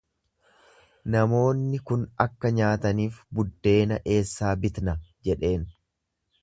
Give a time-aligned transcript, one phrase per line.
[1.15, 5.71] Namoonni kun akka nyaataniif buddeena eessaa bitna jedheen.